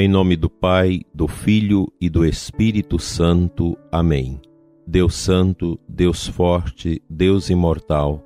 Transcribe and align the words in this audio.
Em 0.00 0.06
nome 0.06 0.36
do 0.36 0.48
Pai, 0.48 1.00
do 1.12 1.26
Filho 1.26 1.92
e 2.00 2.08
do 2.08 2.24
Espírito 2.24 3.00
Santo. 3.00 3.76
Amém. 3.90 4.40
Deus 4.86 5.16
Santo, 5.16 5.76
Deus 5.88 6.24
Forte, 6.24 7.02
Deus 7.10 7.50
Imortal, 7.50 8.22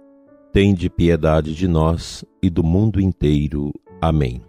de 0.76 0.90
piedade 0.90 1.54
de 1.54 1.66
nós 1.66 2.26
e 2.42 2.50
do 2.50 2.62
mundo 2.62 3.00
inteiro. 3.00 3.72
Amém. 4.02 4.42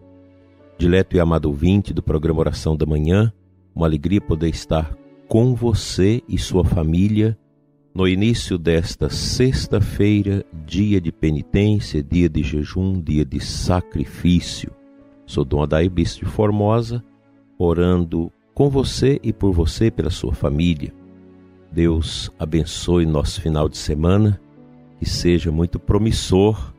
Dileto 0.77 1.15
e 1.15 1.19
amado 1.21 1.45
ouvinte 1.45 1.93
do 1.93 2.03
programa 2.03 2.41
Oração 2.41 2.75
da 2.75 2.85
Manhã, 2.85 3.31
uma 3.73 3.85
alegria 3.85 4.19
poder 4.19 4.49
estar 4.49 4.93
com 5.29 5.55
você 5.55 6.21
e 6.27 6.37
sua 6.37 6.65
família 6.65 7.39
no 7.95 8.05
início 8.05 8.57
desta 8.57 9.09
sexta-feira, 9.09 10.45
dia 10.65 10.99
de 10.99 11.13
penitência, 11.13 12.03
dia 12.03 12.27
de 12.27 12.43
jejum, 12.43 13.01
dia 13.01 13.23
de 13.23 13.39
sacrifício. 13.39 14.73
Sou 15.25 15.45
Dom 15.45 15.63
Adair 15.63 15.89
Bispo 15.89 16.25
de 16.25 16.29
Formosa 16.29 17.01
orando 17.57 18.31
com 18.53 18.69
você 18.69 19.19
e 19.23 19.33
por 19.33 19.51
você, 19.51 19.89
pela 19.89 20.09
sua 20.09 20.33
família. 20.33 20.93
Deus 21.71 22.29
abençoe 22.37 23.05
nosso 23.05 23.41
final 23.41 23.67
de 23.67 23.77
semana, 23.77 24.39
que 24.99 25.09
seja 25.09 25.51
muito 25.51 25.79
promissor 25.79 26.73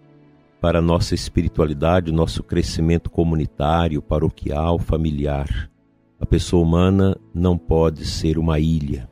para 0.61 0.79
a 0.79 0.83
nossa 0.83 1.15
espiritualidade, 1.15 2.13
nosso 2.13 2.43
crescimento 2.43 3.11
comunitário, 3.11 4.01
paroquial, 4.01 4.79
familiar. 4.79 5.71
A 6.19 6.25
pessoa 6.25 6.63
humana 6.63 7.17
não 7.35 7.59
pode 7.59 8.07
ser 8.07 8.39
uma 8.39 8.59
ilha. 8.59 9.11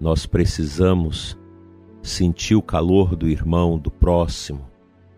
Nós 0.00 0.26
precisamos 0.26 1.38
sentir 2.02 2.54
o 2.54 2.62
calor 2.62 3.14
do 3.14 3.28
irmão, 3.28 3.78
do 3.78 3.90
próximo. 3.90 4.68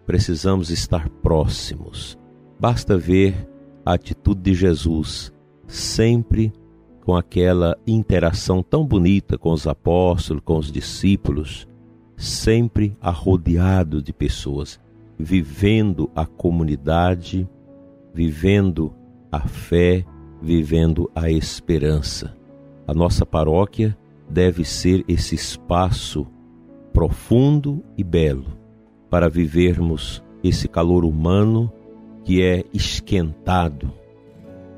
Precisamos 0.04 0.70
estar 0.70 1.08
próximos. 1.08 2.18
Basta 2.60 2.98
ver 2.98 3.48
a 3.86 3.94
atitude 3.94 4.42
de 4.42 4.54
Jesus 4.54 5.31
sempre 5.72 6.52
com 7.00 7.16
aquela 7.16 7.76
interação 7.86 8.62
tão 8.62 8.86
bonita 8.86 9.38
com 9.38 9.50
os 9.52 9.66
apóstolos, 9.66 10.42
com 10.44 10.58
os 10.58 10.70
discípulos, 10.70 11.66
sempre 12.14 12.94
arrodeado 13.00 14.02
de 14.02 14.12
pessoas, 14.12 14.78
vivendo 15.18 16.10
a 16.14 16.26
comunidade, 16.26 17.48
vivendo 18.14 18.92
a 19.30 19.40
fé, 19.40 20.04
vivendo 20.42 21.10
a 21.14 21.30
esperança. 21.30 22.36
A 22.86 22.92
nossa 22.92 23.24
paróquia 23.24 23.96
deve 24.28 24.64
ser 24.64 25.02
esse 25.08 25.34
espaço 25.34 26.26
profundo 26.92 27.82
e 27.96 28.04
belo 28.04 28.58
para 29.08 29.28
vivermos 29.28 30.22
esse 30.44 30.68
calor 30.68 31.04
humano 31.04 31.72
que 32.24 32.42
é 32.42 32.62
esquentado 32.74 34.01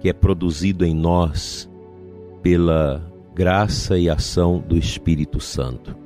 que 0.05 0.11
é 0.11 0.13
produzido 0.13 0.85
em 0.85 0.95
nós 0.95 1.67
pela 2.43 3.11
graça 3.35 3.99
e 3.99 4.11
ação 4.11 4.59
do 4.59 4.77
Espírito 4.77 5.41
Santo. 5.41 5.97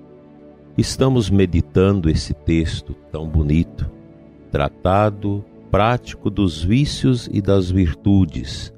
Estamos 0.77 1.29
meditando 1.29 2.09
esse 2.09 2.33
texto 2.33 2.95
tão 3.11 3.29
bonito, 3.29 3.91
tratado 4.53 5.45
prático 5.69 6.31
dos 6.31 6.63
vícios 6.63 7.29
e 7.33 7.43
das 7.43 7.73
virtudes, 7.73 8.73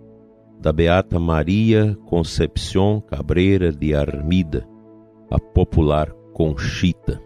da 0.59 0.73
Beata 0.73 1.21
Maria 1.21 1.95
Concepción 2.07 2.99
Cabreira 2.99 3.71
de 3.71 3.95
Armida, 3.95 4.67
a 5.31 5.39
popular 5.39 6.11
Conchita. 6.33 7.21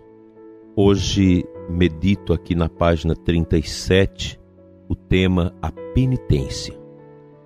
Hoje 0.75 1.45
medito 1.70 2.33
aqui 2.33 2.56
na 2.56 2.69
página 2.69 3.15
37 3.15 4.41
o 4.89 4.97
tema 4.97 5.55
A 5.62 5.70
Penitência 5.70 6.83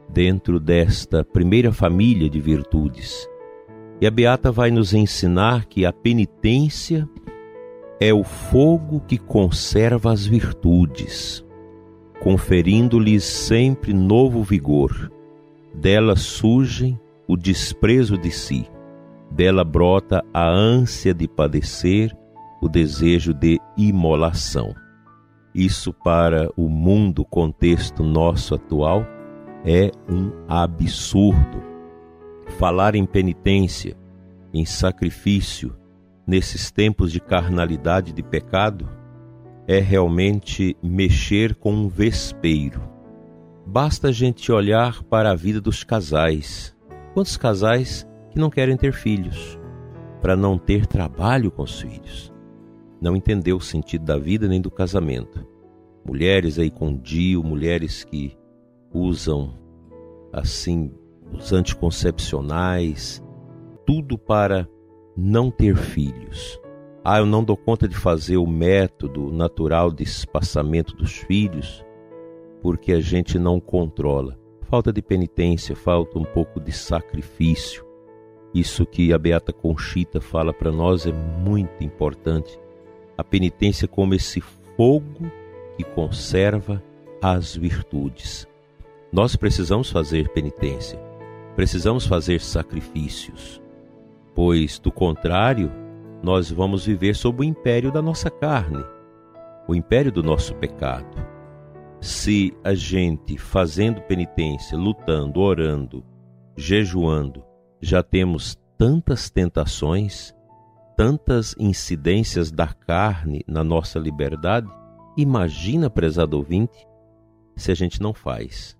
dentro 0.09 0.59
desta 0.59 1.25
primeira 1.25 1.73
família 1.73 2.29
de 2.29 2.41
virtudes. 2.41 3.29
E 4.01 4.07
a 4.07 4.11
Beata 4.11 4.51
vai 4.51 4.71
nos 4.71 4.95
ensinar 4.95 5.67
que 5.67 5.85
a 5.85 5.93
penitência 5.93 7.09
é 8.01 8.15
o 8.15 8.23
fogo 8.23 9.01
que 9.01 9.19
conserva 9.19 10.13
as 10.13 10.25
virtudes, 10.25 11.45
conferindo-lhes 12.21 13.25
sempre 13.25 13.93
novo 13.93 14.43
vigor. 14.43 15.11
Dela 15.75 16.17
surgem 16.17 16.99
o 17.27 17.37
desprezo 17.37 18.17
de 18.17 18.31
si, 18.31 18.69
dela 19.31 19.65
brota 19.65 20.25
a 20.33 20.49
ânsia 20.49 21.13
de 21.13 21.29
padecer, 21.29 22.17
o 22.63 22.69
desejo 22.69 23.35
de 23.35 23.61
imolação. 23.77 24.75
Isso 25.55 25.93
para 25.93 26.49
o 26.57 26.69
mundo 26.69 27.25
contexto 27.25 28.03
nosso 28.05 28.55
atual 28.55 29.05
é 29.71 29.91
um 30.09 30.33
absurdo. 30.49 31.63
Falar 32.59 32.95
em 32.95 33.05
penitência, 33.05 33.95
em 34.51 34.65
sacrifício, 34.65 35.77
nesses 36.27 36.71
tempos 36.71 37.13
de 37.13 37.21
carnalidade 37.21 38.11
e 38.11 38.15
de 38.15 38.23
pecado, 38.23 38.89
é 39.67 39.79
realmente 39.79 40.75
mexer 40.83 41.55
com 41.55 41.71
um 41.71 41.87
vespeiro. 41.87 42.81
Basta 43.67 44.09
a 44.09 44.13
gente 44.13 44.51
olhar 44.51 45.03
para 45.03 45.33
a 45.33 45.35
vida 45.35 45.61
dos 45.61 45.85
casais. 45.85 46.75
Quantos 47.13 47.37
casais 47.37 48.09
que 48.31 48.39
não 48.39 48.49
querem 48.49 48.75
ter 48.75 48.95
filhos, 48.95 49.61
para 50.23 50.35
não 50.35 50.57
ter 50.57 50.87
trabalho 50.87 51.51
com 51.51 51.65
os 51.65 51.79
filhos? 51.79 52.33
Não 53.03 53.15
entendeu 53.15 53.59
o 53.59 53.61
sentido 53.61 54.07
da 54.07 54.17
vida 54.17 54.49
nem 54.49 54.63
do 54.63 54.71
casamento. 54.71 55.47
Mulheres 56.07 56.59
aí 56.59 56.71
com 56.71 56.97
Dio, 56.97 57.45
mulheres 57.45 58.03
que 58.03 58.38
usam 58.93 59.55
assim 60.33 60.93
os 61.33 61.53
anticoncepcionais, 61.53 63.23
tudo 63.87 64.17
para 64.19 64.69
não 65.17 65.51
ter 65.51 65.77
filhos. 65.77 66.61
Ah, 67.05 67.19
eu 67.19 67.27
não 67.27 67.43
dou 67.43 67.57
conta 67.57 67.89
de 67.89 67.97
fazer 67.97 68.37
o 68.37 68.47
método 68.47 69.33
natural 69.33 69.91
de 69.91 70.03
espaçamento 70.03 70.95
dos 70.97 71.13
filhos 71.13 71.85
porque 72.63 72.93
a 72.93 73.01
gente 73.01 73.39
não 73.39 73.61
controla. 73.61 74.39
Falta 74.63 74.93
de 74.93 75.01
penitência, 75.01 75.75
falta 75.75 76.19
um 76.19 76.25
pouco 76.25 76.61
de 76.61 76.73
sacrifício. 76.73 77.85
Isso 78.53 78.85
que 78.85 79.13
a 79.13 79.19
Beata 79.19 79.53
Conchita 79.53 80.21
fala 80.21 80.53
para 80.53 80.73
nós 80.73 81.07
é 81.07 81.13
muito 81.13 81.83
importante. 81.83 82.59
A 83.17 83.25
penitência 83.25 83.89
como 83.89 84.15
esse 84.15 84.41
fogo 84.77 85.31
que 85.77 85.85
conserva 85.85 86.83
as 87.23 87.57
virtudes. 87.57 88.47
Nós 89.11 89.35
precisamos 89.35 89.91
fazer 89.91 90.29
penitência, 90.35 90.99
precisamos 91.57 92.07
fazer 92.07 92.43
sacrifícios, 92.43 93.61
pois, 94.35 94.79
do 94.79 94.93
contrário, 94.93 95.73
nós 96.23 96.51
vamos 96.51 96.85
viver 96.85 97.17
sob 97.17 97.41
o 97.41 97.45
império 97.45 97.91
da 97.91 98.03
nossa 98.03 98.29
carne, 98.29 98.85
o 99.67 99.75
império 99.75 100.13
do 100.13 100.23
nosso 100.23 100.55
pecado. 100.57 101.27
Se 102.03 102.55
a 102.63 102.75
gente, 102.75 103.39
fazendo 103.39 104.03
penitência, 104.03 104.77
lutando, 104.77 105.41
orando, 105.41 106.05
jejuando, 106.55 107.43
já 107.81 108.03
temos 108.03 108.59
tantas 108.77 109.31
tentações, 109.31 110.35
tantas 110.95 111.57
incidências 111.59 112.51
da 112.51 112.67
carne 112.67 113.43
na 113.49 113.65
nossa 113.65 113.99
liberdade, 113.99 114.69
imagina, 115.17 115.89
prezado 115.89 116.37
ouvinte, 116.37 116.87
se 117.57 117.73
a 117.73 117.75
gente 117.75 118.03
não 118.03 118.13
faz 118.13 118.78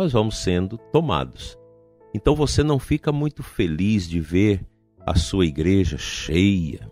nós 0.00 0.12
vamos 0.12 0.38
sendo 0.38 0.78
tomados. 0.78 1.58
Então 2.14 2.34
você 2.34 2.62
não 2.62 2.78
fica 2.78 3.12
muito 3.12 3.42
feliz 3.42 4.08
de 4.08 4.18
ver 4.18 4.66
a 5.04 5.14
sua 5.14 5.44
igreja 5.44 5.98
cheia, 5.98 6.90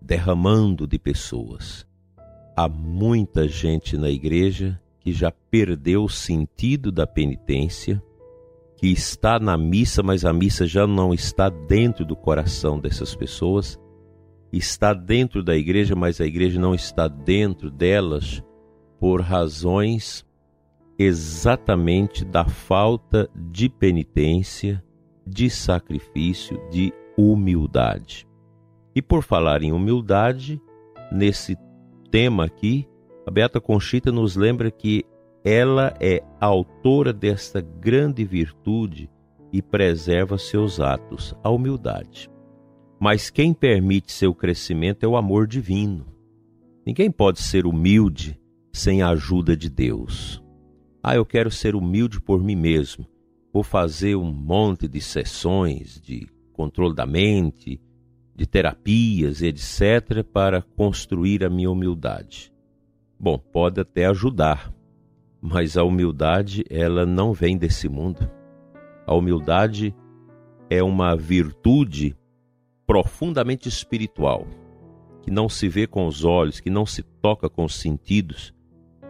derramando 0.00 0.86
de 0.86 0.98
pessoas. 0.98 1.86
Há 2.56 2.66
muita 2.66 3.46
gente 3.46 3.94
na 3.98 4.08
igreja 4.08 4.80
que 5.00 5.12
já 5.12 5.30
perdeu 5.30 6.04
o 6.04 6.08
sentido 6.08 6.90
da 6.90 7.06
penitência, 7.06 8.02
que 8.78 8.86
está 8.86 9.38
na 9.38 9.58
missa, 9.58 10.02
mas 10.02 10.24
a 10.24 10.32
missa 10.32 10.66
já 10.66 10.86
não 10.86 11.12
está 11.12 11.50
dentro 11.50 12.06
do 12.06 12.16
coração 12.16 12.80
dessas 12.80 13.14
pessoas, 13.14 13.78
está 14.50 14.94
dentro 14.94 15.44
da 15.44 15.54
igreja, 15.54 15.94
mas 15.94 16.22
a 16.22 16.26
igreja 16.26 16.58
não 16.58 16.74
está 16.74 17.06
dentro 17.06 17.70
delas 17.70 18.42
por 18.98 19.20
razões 19.20 20.24
exatamente 21.02 22.26
da 22.26 22.44
falta 22.44 23.26
de 23.34 23.70
penitência, 23.70 24.84
de 25.26 25.48
sacrifício, 25.48 26.60
de 26.70 26.92
humildade. 27.16 28.28
E 28.94 29.00
por 29.00 29.22
falar 29.22 29.62
em 29.62 29.72
humildade, 29.72 30.60
nesse 31.10 31.56
tema 32.10 32.44
aqui, 32.44 32.86
a 33.26 33.30
Beata 33.30 33.58
Conchita 33.62 34.12
nos 34.12 34.36
lembra 34.36 34.70
que 34.70 35.02
ela 35.42 35.94
é 35.98 36.22
autora 36.38 37.14
desta 37.14 37.62
grande 37.62 38.22
virtude 38.22 39.08
e 39.50 39.62
preserva 39.62 40.36
seus 40.36 40.80
atos, 40.80 41.34
a 41.42 41.48
humildade. 41.48 42.30
Mas 43.00 43.30
quem 43.30 43.54
permite 43.54 44.12
seu 44.12 44.34
crescimento 44.34 45.02
é 45.04 45.08
o 45.08 45.16
amor 45.16 45.46
divino. 45.46 46.04
Ninguém 46.84 47.10
pode 47.10 47.40
ser 47.40 47.64
humilde 47.64 48.38
sem 48.70 49.00
a 49.00 49.08
ajuda 49.08 49.56
de 49.56 49.70
Deus. 49.70 50.44
Ah, 51.02 51.16
eu 51.16 51.24
quero 51.24 51.50
ser 51.50 51.74
humilde 51.74 52.20
por 52.20 52.42
mim 52.42 52.56
mesmo. 52.56 53.06
vou 53.52 53.64
fazer 53.64 54.14
um 54.14 54.30
monte 54.32 54.86
de 54.86 55.00
sessões 55.00 56.00
de 56.00 56.28
controle 56.52 56.94
da 56.94 57.04
mente, 57.04 57.80
de 58.36 58.46
terapias, 58.46 59.42
etc., 59.42 60.22
para 60.22 60.62
construir 60.62 61.44
a 61.44 61.50
minha 61.50 61.70
humildade. 61.70 62.52
Bom, 63.18 63.38
pode 63.38 63.80
até 63.80 64.06
ajudar, 64.06 64.72
mas 65.40 65.76
a 65.76 65.84
humildade 65.84 66.64
ela 66.70 67.04
não 67.04 67.32
vem 67.32 67.56
desse 67.58 67.88
mundo. 67.88 68.30
A 69.06 69.14
humildade 69.14 69.94
é 70.68 70.82
uma 70.82 71.16
virtude 71.16 72.16
profundamente 72.86 73.68
espiritual, 73.68 74.46
que 75.22 75.30
não 75.30 75.48
se 75.48 75.68
vê 75.68 75.86
com 75.86 76.06
os 76.06 76.24
olhos, 76.24 76.60
que 76.60 76.70
não 76.70 76.86
se 76.86 77.02
toca 77.02 77.48
com 77.48 77.64
os 77.64 77.74
sentidos, 77.74 78.54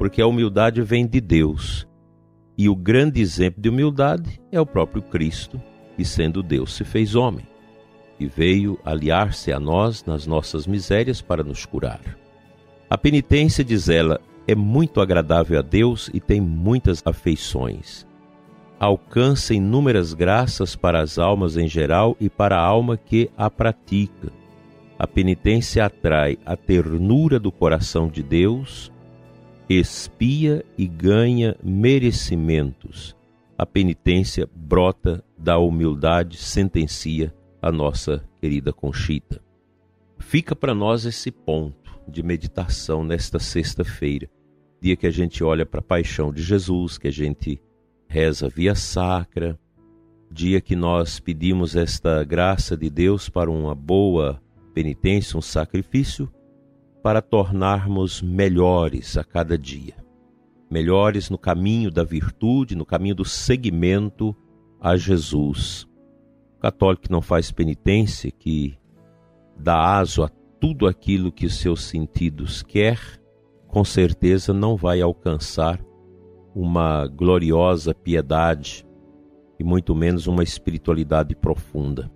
porque 0.00 0.22
a 0.22 0.26
humildade 0.26 0.80
vem 0.80 1.06
de 1.06 1.20
Deus. 1.20 1.86
E 2.56 2.70
o 2.70 2.74
grande 2.74 3.20
exemplo 3.20 3.60
de 3.60 3.68
humildade 3.68 4.40
é 4.50 4.58
o 4.58 4.64
próprio 4.64 5.02
Cristo, 5.02 5.60
que 5.94 6.06
sendo 6.06 6.42
Deus 6.42 6.72
se 6.72 6.84
fez 6.84 7.14
homem 7.14 7.46
e 8.18 8.26
veio 8.26 8.78
aliar-se 8.82 9.52
a 9.52 9.60
nós 9.60 10.02
nas 10.06 10.26
nossas 10.26 10.66
misérias 10.66 11.20
para 11.20 11.44
nos 11.44 11.66
curar. 11.66 12.00
A 12.88 12.96
penitência, 12.96 13.62
diz 13.62 13.90
ela, 13.90 14.18
é 14.48 14.54
muito 14.54 15.02
agradável 15.02 15.58
a 15.58 15.62
Deus 15.62 16.08
e 16.14 16.18
tem 16.18 16.40
muitas 16.40 17.02
afeições. 17.04 18.06
Alcança 18.78 19.52
inúmeras 19.52 20.14
graças 20.14 20.74
para 20.74 21.02
as 21.02 21.18
almas 21.18 21.58
em 21.58 21.68
geral 21.68 22.16
e 22.18 22.30
para 22.30 22.56
a 22.56 22.64
alma 22.64 22.96
que 22.96 23.30
a 23.36 23.50
pratica. 23.50 24.32
A 24.98 25.06
penitência 25.06 25.84
atrai 25.84 26.38
a 26.46 26.56
ternura 26.56 27.38
do 27.38 27.52
coração 27.52 28.08
de 28.08 28.22
Deus, 28.22 28.90
expia 29.78 30.64
e 30.76 30.88
ganha 30.88 31.56
merecimentos. 31.62 33.16
A 33.56 33.64
penitência 33.64 34.48
brota 34.52 35.22
da 35.38 35.58
humildade, 35.58 36.38
sentencia 36.38 37.32
a 37.62 37.70
nossa 37.70 38.24
querida 38.40 38.72
Conchita. 38.72 39.40
Fica 40.18 40.56
para 40.56 40.74
nós 40.74 41.04
esse 41.04 41.30
ponto 41.30 42.00
de 42.08 42.20
meditação 42.20 43.04
nesta 43.04 43.38
sexta-feira, 43.38 44.28
dia 44.80 44.96
que 44.96 45.06
a 45.06 45.10
gente 45.10 45.44
olha 45.44 45.64
para 45.64 45.78
a 45.78 45.84
paixão 45.84 46.32
de 46.32 46.42
Jesus, 46.42 46.98
que 46.98 47.06
a 47.06 47.12
gente 47.12 47.60
reza 48.08 48.48
via 48.48 48.74
sacra, 48.74 49.56
dia 50.32 50.60
que 50.60 50.74
nós 50.74 51.20
pedimos 51.20 51.76
esta 51.76 52.24
graça 52.24 52.76
de 52.76 52.90
Deus 52.90 53.28
para 53.28 53.50
uma 53.50 53.74
boa 53.74 54.42
penitência, 54.74 55.38
um 55.38 55.42
sacrifício, 55.42 56.28
para 57.02 57.22
tornarmos 57.22 58.20
melhores 58.22 59.16
a 59.16 59.24
cada 59.24 59.56
dia. 59.56 59.94
Melhores 60.70 61.30
no 61.30 61.38
caminho 61.38 61.90
da 61.90 62.04
virtude, 62.04 62.76
no 62.76 62.86
caminho 62.86 63.14
do 63.14 63.24
seguimento 63.24 64.36
a 64.80 64.96
Jesus 64.96 65.88
católico 66.60 67.04
que 67.04 67.10
não 67.10 67.22
faz 67.22 67.50
penitência, 67.50 68.30
que 68.30 68.78
dá 69.56 69.98
aso 69.98 70.22
a 70.22 70.28
tudo 70.60 70.86
aquilo 70.86 71.32
que 71.32 71.48
seus 71.48 71.84
sentidos 71.84 72.62
quer, 72.62 73.00
com 73.66 73.82
certeza 73.82 74.52
não 74.52 74.76
vai 74.76 75.00
alcançar 75.00 75.80
uma 76.54 77.06
gloriosa 77.06 77.94
piedade 77.94 78.86
e 79.58 79.64
muito 79.64 79.94
menos 79.94 80.26
uma 80.26 80.42
espiritualidade 80.42 81.34
profunda. 81.34 82.10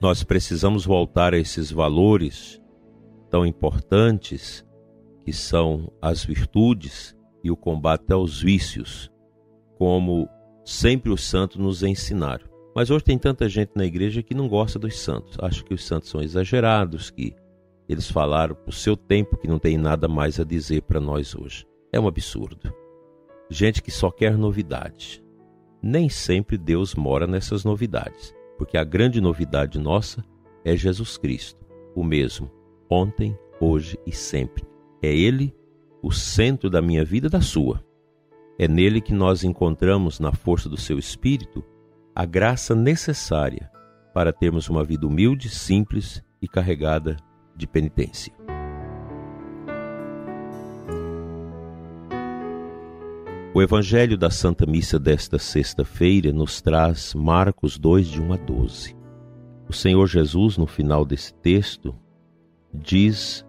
Nós 0.00 0.24
precisamos 0.24 0.84
voltar 0.84 1.34
a 1.34 1.38
esses 1.38 1.70
valores 1.70 2.57
tão 3.30 3.46
importantes 3.46 4.64
que 5.24 5.32
são 5.32 5.92
as 6.00 6.24
virtudes 6.24 7.16
e 7.42 7.50
o 7.50 7.56
combate 7.56 8.12
aos 8.12 8.40
vícios, 8.40 9.10
como 9.76 10.28
sempre 10.64 11.10
os 11.10 11.22
santos 11.22 11.56
nos 11.56 11.82
ensinaram. 11.82 12.46
Mas 12.74 12.90
hoje 12.90 13.04
tem 13.04 13.18
tanta 13.18 13.48
gente 13.48 13.72
na 13.74 13.84
igreja 13.84 14.22
que 14.22 14.34
não 14.34 14.48
gosta 14.48 14.78
dos 14.78 14.98
santos. 14.98 15.36
Acha 15.40 15.64
que 15.64 15.74
os 15.74 15.84
santos 15.84 16.08
são 16.08 16.22
exagerados, 16.22 17.10
que 17.10 17.34
eles 17.88 18.10
falaram 18.10 18.54
por 18.54 18.72
seu 18.72 18.96
tempo 18.96 19.36
que 19.36 19.48
não 19.48 19.58
tem 19.58 19.78
nada 19.78 20.06
mais 20.06 20.38
a 20.38 20.44
dizer 20.44 20.82
para 20.82 21.00
nós 21.00 21.34
hoje. 21.34 21.66
É 21.92 21.98
um 21.98 22.06
absurdo. 22.06 22.72
Gente 23.50 23.82
que 23.82 23.90
só 23.90 24.10
quer 24.10 24.36
novidade. 24.36 25.24
Nem 25.82 26.08
sempre 26.08 26.58
Deus 26.58 26.94
mora 26.94 27.26
nessas 27.26 27.64
novidades, 27.64 28.34
porque 28.58 28.76
a 28.76 28.84
grande 28.84 29.20
novidade 29.20 29.78
nossa 29.78 30.24
é 30.64 30.76
Jesus 30.76 31.16
Cristo, 31.16 31.64
o 31.94 32.04
mesmo, 32.04 32.50
ontem, 32.90 33.36
hoje 33.60 33.98
e 34.06 34.12
sempre. 34.12 34.64
É 35.02 35.14
Ele 35.14 35.54
o 36.02 36.12
centro 36.12 36.70
da 36.70 36.80
minha 36.80 37.04
vida 37.04 37.26
e 37.26 37.30
da 37.30 37.40
sua. 37.40 37.84
É 38.58 38.66
nele 38.66 39.00
que 39.00 39.12
nós 39.12 39.44
encontramos, 39.44 40.18
na 40.18 40.32
força 40.32 40.68
do 40.68 40.76
seu 40.76 40.98
Espírito, 40.98 41.64
a 42.14 42.24
graça 42.24 42.74
necessária 42.74 43.70
para 44.12 44.32
termos 44.32 44.68
uma 44.68 44.84
vida 44.84 45.06
humilde, 45.06 45.48
simples 45.48 46.22
e 46.42 46.48
carregada 46.48 47.16
de 47.54 47.66
penitência. 47.66 48.32
O 53.54 53.62
Evangelho 53.62 54.16
da 54.16 54.30
Santa 54.30 54.66
Missa 54.66 54.98
desta 54.98 55.38
sexta-feira 55.38 56.32
nos 56.32 56.60
traz 56.60 57.14
Marcos 57.14 57.78
2, 57.78 58.06
de 58.06 58.20
1 58.20 58.32
a 58.32 58.36
12. 58.36 58.96
O 59.68 59.72
Senhor 59.72 60.06
Jesus, 60.06 60.56
no 60.56 60.66
final 60.66 61.04
desse 61.04 61.34
texto, 61.34 61.94
diz 62.72 63.46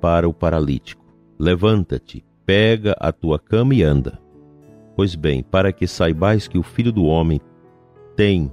para 0.00 0.28
o 0.28 0.34
paralítico: 0.34 1.04
Levanta-te, 1.38 2.24
pega 2.44 2.96
a 2.98 3.12
tua 3.12 3.38
cama 3.38 3.74
e 3.74 3.82
anda. 3.82 4.20
Pois 4.96 5.14
bem, 5.14 5.42
para 5.42 5.72
que 5.72 5.86
saibais 5.86 6.46
que 6.46 6.58
o 6.58 6.62
Filho 6.62 6.92
do 6.92 7.04
Homem 7.04 7.40
tem 8.16 8.52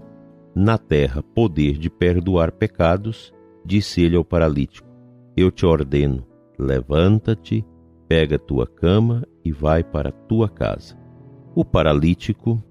na 0.55 0.77
terra 0.77 1.21
poder 1.21 1.77
de 1.77 1.89
perdoar 1.89 2.51
pecados, 2.51 3.33
disse 3.65 4.01
ele 4.01 4.15
ao 4.15 4.23
paralítico: 4.23 4.87
Eu 5.35 5.51
te 5.51 5.65
ordeno, 5.65 6.25
levanta-te, 6.57 7.65
pega 8.07 8.39
tua 8.39 8.65
cama 8.65 9.27
e 9.43 9.51
vai 9.51 9.83
para 9.83 10.11
tua 10.11 10.49
casa. 10.49 10.97
O 11.53 11.65
paralítico 11.65 12.63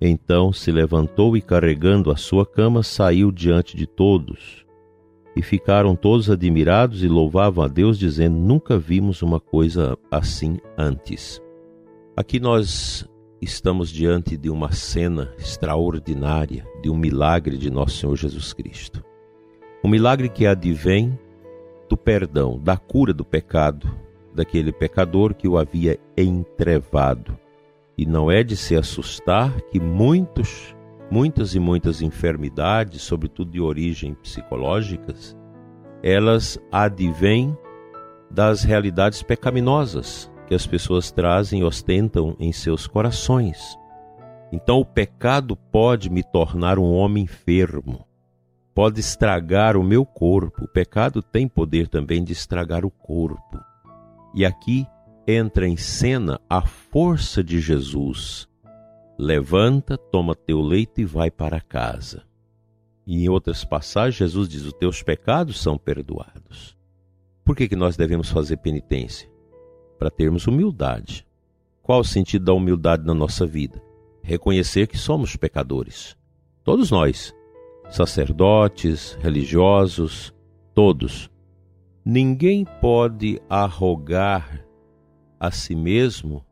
então 0.00 0.52
se 0.52 0.72
levantou 0.72 1.36
e, 1.36 1.42
carregando 1.42 2.10
a 2.10 2.16
sua 2.16 2.46
cama, 2.46 2.82
saiu 2.82 3.30
diante 3.30 3.76
de 3.76 3.86
todos. 3.86 4.64
E 5.40 5.42
ficaram 5.42 5.96
todos 5.96 6.28
admirados 6.28 7.02
e 7.02 7.08
louvavam 7.08 7.64
a 7.64 7.66
Deus, 7.66 7.98
dizendo: 7.98 8.36
Nunca 8.36 8.78
vimos 8.78 9.22
uma 9.22 9.40
coisa 9.40 9.96
assim 10.10 10.58
antes. 10.76 11.40
Aqui 12.14 12.38
nós 12.38 13.08
estamos 13.40 13.88
diante 13.88 14.36
de 14.36 14.50
uma 14.50 14.70
cena 14.70 15.32
extraordinária, 15.38 16.66
de 16.82 16.90
um 16.90 16.94
milagre 16.94 17.56
de 17.56 17.70
nosso 17.70 17.96
Senhor 17.96 18.16
Jesus 18.16 18.52
Cristo. 18.52 19.02
Um 19.82 19.88
milagre 19.88 20.28
que 20.28 20.46
advém 20.46 21.18
do 21.88 21.96
perdão, 21.96 22.60
da 22.62 22.76
cura 22.76 23.14
do 23.14 23.24
pecado, 23.24 23.90
daquele 24.34 24.72
pecador 24.72 25.32
que 25.32 25.48
o 25.48 25.56
havia 25.56 25.98
entrevado. 26.18 27.34
E 27.96 28.04
não 28.04 28.30
é 28.30 28.42
de 28.42 28.58
se 28.58 28.76
assustar 28.76 29.58
que 29.70 29.80
muitos, 29.80 30.76
muitas 31.10 31.54
e 31.54 31.58
muitas 31.60 32.00
enfermidades, 32.00 33.02
sobretudo 33.02 33.50
de 33.50 33.60
origem 33.60 34.14
psicológicas, 34.14 35.36
elas 36.02 36.58
advêm 36.70 37.56
das 38.30 38.62
realidades 38.62 39.22
pecaminosas, 39.22 40.30
que 40.46 40.54
as 40.54 40.66
pessoas 40.66 41.10
trazem 41.10 41.60
e 41.60 41.64
ostentam 41.64 42.36
em 42.38 42.52
seus 42.52 42.86
corações. 42.86 43.76
Então 44.52 44.80
o 44.80 44.84
pecado 44.84 45.56
pode 45.56 46.10
me 46.10 46.22
tornar 46.22 46.78
um 46.78 46.92
homem 46.92 47.24
enfermo, 47.24 48.06
pode 48.74 49.00
estragar 49.00 49.76
o 49.76 49.84
meu 49.84 50.04
corpo. 50.04 50.64
O 50.64 50.68
pecado 50.68 51.22
tem 51.22 51.46
poder 51.46 51.88
também 51.88 52.24
de 52.24 52.32
estragar 52.32 52.84
o 52.84 52.90
corpo. 52.90 53.60
E 54.34 54.44
aqui 54.44 54.86
entra 55.26 55.68
em 55.68 55.76
cena 55.76 56.40
a 56.48 56.62
força 56.62 57.44
de 57.44 57.60
Jesus. 57.60 58.49
Levanta, 59.20 59.98
toma 59.98 60.34
teu 60.34 60.60
leito 60.60 61.00
e 61.00 61.04
vai 61.04 61.30
para 61.30 61.60
casa. 61.60 62.22
E 63.06 63.24
em 63.24 63.28
outras 63.28 63.64
passagens, 63.64 64.16
Jesus 64.16 64.48
diz: 64.48 64.64
Os 64.64 64.72
teus 64.72 65.02
pecados 65.02 65.60
são 65.60 65.76
perdoados. 65.76 66.76
Por 67.44 67.54
que, 67.56 67.68
que 67.68 67.76
nós 67.76 67.96
devemos 67.96 68.30
fazer 68.30 68.56
penitência? 68.58 69.30
para 70.00 70.10
termos 70.10 70.46
humildade. 70.46 71.26
Qual 71.82 72.00
o 72.00 72.04
sentido 72.04 72.46
da 72.46 72.54
humildade 72.54 73.04
na 73.04 73.12
nossa 73.12 73.46
vida? 73.46 73.82
Reconhecer 74.22 74.86
que 74.86 74.96
somos 74.96 75.36
pecadores. 75.36 76.16
Todos 76.64 76.90
nós, 76.90 77.34
sacerdotes, 77.90 79.18
religiosos, 79.20 80.34
todos. 80.74 81.30
Ninguém 82.02 82.64
pode 82.80 83.42
arrogar 83.46 84.64
a 85.38 85.50
si 85.50 85.74
mesmo 85.74 86.42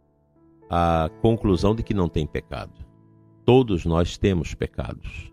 a 0.71 1.11
conclusão 1.23 1.75
de 1.75 1.83
que 1.83 1.95
não 1.95 2.09
tem 2.09 2.27
pecado. 2.27 2.73
Todos 3.45 3.85
nós 3.85 4.19
temos 4.19 4.55
pecados, 4.55 5.33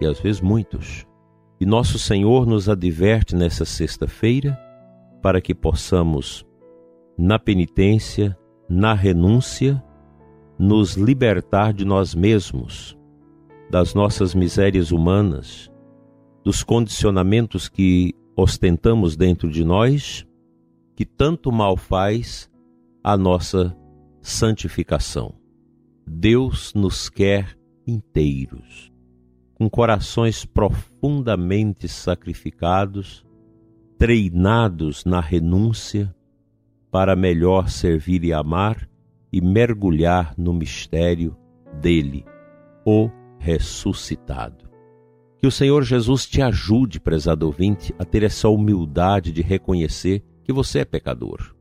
e 0.00 0.06
às 0.06 0.18
vezes 0.18 0.40
muitos. 0.40 1.06
E 1.60 1.66
nosso 1.66 1.98
Senhor 1.98 2.46
nos 2.46 2.68
adverte 2.68 3.36
nessa 3.36 3.64
sexta-feira 3.64 4.58
para 5.22 5.40
que 5.40 5.54
possamos 5.54 6.44
na 7.16 7.38
penitência, 7.38 8.36
na 8.68 8.92
renúncia, 8.92 9.82
nos 10.58 10.94
libertar 10.94 11.72
de 11.72 11.84
nós 11.84 12.14
mesmos, 12.14 12.98
das 13.70 13.94
nossas 13.94 14.34
misérias 14.34 14.90
humanas, 14.90 15.70
dos 16.42 16.62
condicionamentos 16.62 17.68
que 17.68 18.14
ostentamos 18.36 19.16
dentro 19.16 19.50
de 19.50 19.64
nós, 19.64 20.26
que 20.96 21.04
tanto 21.04 21.50
mal 21.50 21.76
faz 21.76 22.50
a 23.02 23.16
nossa 23.16 23.76
santificação. 24.24 25.34
Deus 26.06 26.72
nos 26.72 27.10
quer 27.10 27.58
inteiros, 27.86 28.90
com 29.52 29.68
corações 29.68 30.46
profundamente 30.46 31.86
sacrificados, 31.86 33.22
treinados 33.98 35.04
na 35.04 35.20
renúncia 35.20 36.14
para 36.90 37.14
melhor 37.14 37.68
servir 37.68 38.24
e 38.24 38.32
amar 38.32 38.88
e 39.30 39.42
mergulhar 39.42 40.32
no 40.38 40.54
mistério 40.54 41.36
dele, 41.82 42.24
o 42.82 43.10
ressuscitado. 43.38 44.70
Que 45.36 45.46
o 45.46 45.52
Senhor 45.52 45.82
Jesus 45.82 46.24
te 46.24 46.40
ajude, 46.40 46.98
prezado 46.98 47.44
ouvinte, 47.44 47.94
a 47.98 48.06
ter 48.06 48.22
essa 48.22 48.48
humildade 48.48 49.30
de 49.30 49.42
reconhecer 49.42 50.24
que 50.42 50.52
você 50.52 50.78
é 50.78 50.84
pecador. 50.86 51.53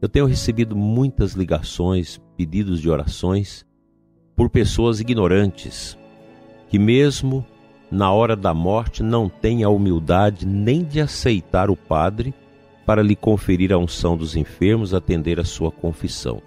Eu 0.00 0.08
tenho 0.08 0.24
recebido 0.24 0.74
muitas 0.74 1.32
ligações, 1.32 2.20
pedidos 2.36 2.80
de 2.80 2.88
orações 2.88 3.66
por 4.34 4.48
pessoas 4.48 4.98
ignorantes, 4.98 5.98
que 6.68 6.78
mesmo 6.78 7.44
na 7.90 8.10
hora 8.10 8.34
da 8.34 8.54
morte 8.54 9.02
não 9.02 9.28
têm 9.28 9.62
a 9.62 9.68
humildade 9.68 10.46
nem 10.46 10.82
de 10.82 11.00
aceitar 11.00 11.68
o 11.68 11.76
Padre 11.76 12.32
para 12.86 13.02
lhe 13.02 13.14
conferir 13.14 13.72
a 13.72 13.78
unção 13.78 14.16
dos 14.16 14.36
enfermos, 14.36 14.94
atender 14.94 15.38
a 15.38 15.44
sua 15.44 15.70
confissão. 15.70 16.40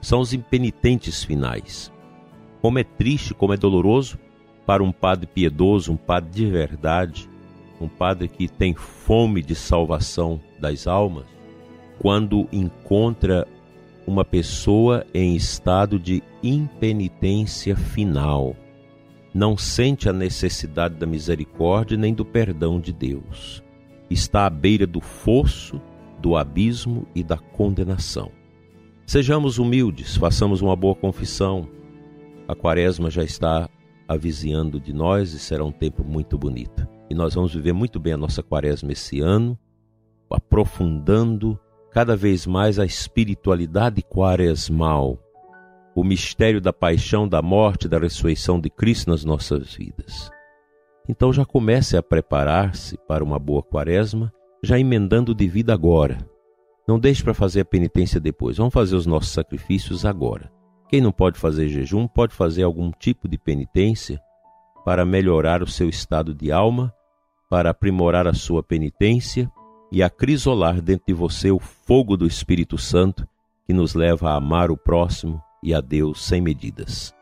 São 0.00 0.20
os 0.20 0.32
impenitentes 0.32 1.22
finais. 1.22 1.92
Como 2.62 2.78
é 2.78 2.84
triste, 2.84 3.34
como 3.34 3.52
é 3.52 3.56
doloroso 3.56 4.18
para 4.64 4.82
um 4.82 4.92
padre 4.92 5.26
piedoso, 5.26 5.92
um 5.92 5.96
padre 5.96 6.30
de 6.30 6.46
verdade, 6.46 7.28
um 7.80 7.88
padre 7.88 8.28
que 8.28 8.48
tem 8.48 8.74
fome 8.74 9.42
de 9.42 9.54
salvação 9.54 10.40
das 10.58 10.86
almas, 10.86 11.37
quando 11.98 12.48
encontra 12.52 13.46
uma 14.06 14.24
pessoa 14.24 15.04
em 15.12 15.36
estado 15.36 15.98
de 15.98 16.22
impenitência 16.42 17.76
final. 17.76 18.56
Não 19.34 19.56
sente 19.56 20.08
a 20.08 20.12
necessidade 20.12 20.94
da 20.94 21.06
misericórdia 21.06 21.96
nem 21.96 22.14
do 22.14 22.24
perdão 22.24 22.80
de 22.80 22.92
Deus 22.92 23.62
está 24.10 24.46
à 24.46 24.50
beira 24.50 24.86
do 24.86 25.00
fosso, 25.00 25.80
do 26.20 26.36
abismo 26.36 27.06
e 27.14 27.22
da 27.22 27.36
condenação. 27.36 28.30
Sejamos 29.06 29.58
humildes, 29.58 30.16
façamos 30.16 30.60
uma 30.60 30.76
boa 30.76 30.94
confissão. 30.94 31.68
A 32.46 32.54
quaresma 32.54 33.10
já 33.10 33.22
está 33.22 33.68
avizinhando 34.06 34.80
de 34.80 34.92
nós 34.92 35.32
e 35.32 35.38
será 35.38 35.64
um 35.64 35.72
tempo 35.72 36.02
muito 36.02 36.36
bonito. 36.38 36.86
E 37.10 37.14
nós 37.14 37.34
vamos 37.34 37.54
viver 37.54 37.72
muito 37.72 37.98
bem 37.98 38.14
a 38.14 38.18
nossa 38.18 38.42
quaresma 38.42 38.92
esse 38.92 39.20
ano, 39.20 39.58
aprofundando 40.30 41.58
cada 41.98 42.14
vez 42.14 42.46
mais 42.46 42.78
a 42.78 42.84
espiritualidade 42.84 44.02
quaresmal, 44.02 45.18
o 45.96 46.04
mistério 46.04 46.60
da 46.60 46.72
paixão, 46.72 47.26
da 47.26 47.42
morte, 47.42 47.88
da 47.88 47.98
ressurreição 47.98 48.60
de 48.60 48.70
Cristo 48.70 49.10
nas 49.10 49.24
nossas 49.24 49.74
vidas. 49.74 50.30
Então 51.08 51.32
já 51.32 51.44
comece 51.44 51.96
a 51.96 52.02
preparar-se 52.02 52.96
para 53.08 53.24
uma 53.24 53.36
boa 53.36 53.64
quaresma, 53.64 54.32
já 54.62 54.78
emendando 54.78 55.34
de 55.34 55.48
vida 55.48 55.74
agora. 55.74 56.18
Não 56.86 57.00
deixe 57.00 57.24
para 57.24 57.34
fazer 57.34 57.62
a 57.62 57.64
penitência 57.64 58.20
depois. 58.20 58.58
Vamos 58.58 58.74
fazer 58.74 58.94
os 58.94 59.04
nossos 59.04 59.32
sacrifícios 59.32 60.06
agora. 60.06 60.52
Quem 60.88 61.00
não 61.00 61.10
pode 61.10 61.36
fazer 61.36 61.68
jejum, 61.68 62.06
pode 62.06 62.32
fazer 62.32 62.62
algum 62.62 62.92
tipo 62.92 63.28
de 63.28 63.36
penitência 63.36 64.20
para 64.84 65.04
melhorar 65.04 65.64
o 65.64 65.66
seu 65.66 65.88
estado 65.88 66.32
de 66.32 66.52
alma, 66.52 66.94
para 67.50 67.70
aprimorar 67.70 68.28
a 68.28 68.34
sua 68.34 68.62
penitência 68.62 69.50
e 69.90 70.02
acrisolar 70.02 70.80
dentro 70.80 71.06
de 71.06 71.14
você 71.14 71.50
o 71.50 71.58
fogo 71.58 72.16
do 72.16 72.26
Espírito 72.26 72.76
Santo 72.76 73.26
que 73.66 73.72
nos 73.72 73.94
leva 73.94 74.30
a 74.30 74.36
amar 74.36 74.70
o 74.70 74.76
próximo 74.76 75.42
e 75.62 75.74
a 75.74 75.80
Deus 75.80 76.24
sem 76.24 76.40
medidas. 76.40 77.14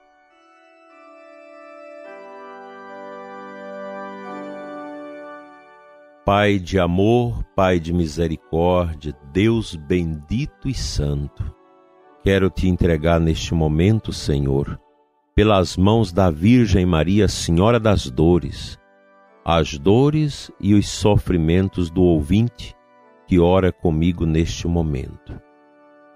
Pai 6.24 6.58
de 6.58 6.78
amor, 6.78 7.44
Pai 7.54 7.78
de 7.78 7.92
misericórdia, 7.92 9.16
Deus 9.32 9.76
bendito 9.76 10.68
e 10.68 10.74
santo, 10.74 11.54
quero 12.24 12.50
te 12.50 12.68
entregar 12.68 13.20
neste 13.20 13.54
momento, 13.54 14.12
Senhor, 14.12 14.76
pelas 15.36 15.76
mãos 15.76 16.12
da 16.12 16.28
Virgem 16.28 16.84
Maria, 16.84 17.28
Senhora 17.28 17.78
das 17.78 18.10
Dores, 18.10 18.76
as 19.48 19.78
dores 19.78 20.50
e 20.58 20.74
os 20.74 20.88
sofrimentos 20.88 21.88
do 21.88 22.02
ouvinte 22.02 22.74
que 23.28 23.38
ora 23.38 23.70
comigo 23.70 24.26
neste 24.26 24.66
momento. 24.66 25.40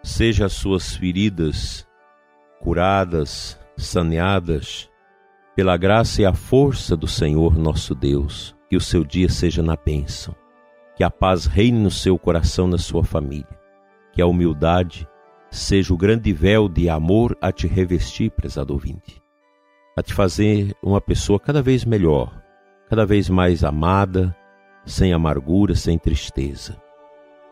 Seja 0.03 0.47
as 0.47 0.53
suas 0.53 0.97
feridas 0.97 1.87
curadas, 2.61 3.57
saneadas, 3.77 4.91
pela 5.55 5.77
graça 5.77 6.23
e 6.23 6.27
a 6.27 6.35
força 6.35 6.97
do 6.97 7.07
Senhor 7.07 7.57
nosso 7.57 7.95
Deus 7.95 8.57
que 8.69 8.77
o 8.77 8.81
seu 8.81 9.05
dia 9.05 9.29
seja 9.29 9.63
na 9.63 9.77
bênção, 9.77 10.35
que 10.97 11.05
a 11.05 11.11
paz 11.11 11.47
reine 11.47 11.79
no 11.79 11.91
seu 11.91 12.19
coração, 12.19 12.67
na 12.67 12.79
sua 12.79 13.05
família, 13.05 13.47
que 14.13 14.21
a 14.21 14.27
humildade 14.27 15.07
seja 15.53 15.95
o 15.95 15.97
grande 15.97 16.33
véu 16.33 16.69
de 16.69 16.89
amor 16.89 17.39
a 17.41 17.53
te 17.53 17.69
revestir, 17.69 18.33
prezado 18.33 18.73
ouvinte, 18.73 19.23
a 19.97 20.03
te 20.03 20.13
fazer 20.13 20.75
uma 20.83 21.01
pessoa 21.01 21.39
cada 21.39 21.63
vez 21.63 21.85
melhor, 21.85 22.50
cada 22.91 23.07
vez 23.07 23.31
mais 23.31 23.63
amada, 23.63 24.37
sem 24.85 25.13
amargura, 25.13 25.77
sem 25.77 25.97
tristeza. 25.97 26.77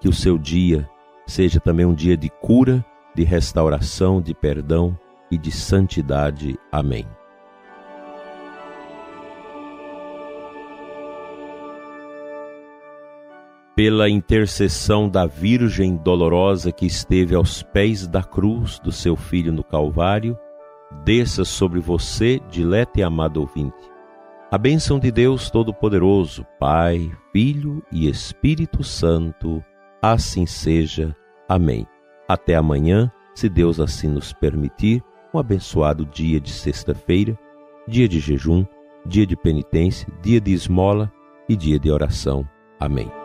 Que 0.00 0.09
o 0.09 0.12
seu 0.12 0.37
dia 0.37 0.90
seja 1.28 1.61
também 1.61 1.87
um 1.87 1.95
dia 1.95 2.16
de 2.16 2.28
cura, 2.28 2.85
de 3.14 3.23
restauração, 3.23 4.21
de 4.21 4.35
perdão 4.35 4.99
e 5.30 5.38
de 5.38 5.52
santidade. 5.52 6.59
Amém. 6.73 7.07
pela 13.76 14.11
intercessão 14.11 15.09
da 15.09 15.25
Virgem 15.25 15.95
dolorosa 15.95 16.73
que 16.73 16.85
esteve 16.85 17.37
aos 17.37 17.62
pés 17.62 18.09
da 18.09 18.25
cruz 18.25 18.80
do 18.80 18.90
seu 18.90 19.14
Filho 19.14 19.52
no 19.52 19.62
Calvário, 19.62 20.37
desça 21.04 21.45
sobre 21.45 21.78
você, 21.78 22.40
dileto 22.50 22.99
e 22.99 23.04
amado 23.04 23.37
ouvinte. 23.37 23.98
A 24.50 24.57
bênção 24.57 24.99
de 24.99 25.11
Deus 25.11 25.50
Todo-Poderoso, 25.50 26.47
Pai, 26.59 27.11
Filho 27.33 27.83
e 27.93 28.09
Espírito 28.09 28.83
Santo, 28.83 29.62
assim 30.00 30.47
seja. 30.47 31.14
Amém. 31.47 31.87
Até 32.26 32.55
amanhã, 32.55 33.12
se 33.35 33.47
Deus 33.47 33.78
assim 33.78 34.09
nos 34.09 34.33
permitir, 34.33 35.05
um 35.35 35.38
abençoado 35.38 36.07
dia 36.07 36.40
de 36.40 36.50
sexta-feira, 36.50 37.38
dia 37.87 38.09
de 38.09 38.19
jejum, 38.21 38.64
dia 39.05 39.26
de 39.26 39.37
penitência, 39.37 40.09
dia 40.23 40.40
de 40.40 40.55
esmola 40.55 41.12
e 41.47 41.55
dia 41.55 41.78
de 41.78 41.90
oração. 41.90 42.49
Amém. 42.81 43.18